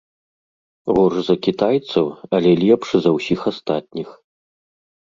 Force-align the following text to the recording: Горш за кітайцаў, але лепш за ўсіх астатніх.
Горш 0.95 1.19
за 1.27 1.35
кітайцаў, 1.47 2.05
але 2.39 2.49
лепш 2.65 2.89
за 2.97 3.09
ўсіх 3.19 3.39
астатніх. 3.55 4.09